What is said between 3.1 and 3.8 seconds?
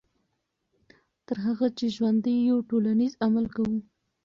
عمل کوو.